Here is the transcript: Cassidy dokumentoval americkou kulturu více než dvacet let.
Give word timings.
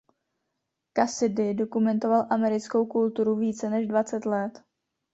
Cassidy 0.93 1.53
dokumentoval 1.53 2.27
americkou 2.29 2.85
kulturu 2.85 3.35
více 3.35 3.69
než 3.69 3.87
dvacet 3.87 4.25
let. 4.25 4.63